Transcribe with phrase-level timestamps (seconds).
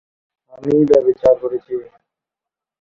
[0.53, 1.73] আমি ব্যভিচার করেছি।